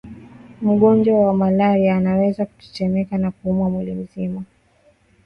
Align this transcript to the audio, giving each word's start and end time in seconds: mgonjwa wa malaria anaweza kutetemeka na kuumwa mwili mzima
mgonjwa 0.61 1.19
wa 1.19 1.33
malaria 1.33 1.95
anaweza 1.95 2.45
kutetemeka 2.45 3.17
na 3.17 3.31
kuumwa 3.31 3.69
mwili 3.69 3.91
mzima 3.95 4.43